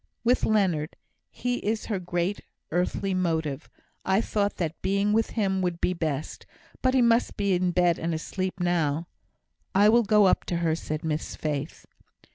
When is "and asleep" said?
7.99-8.59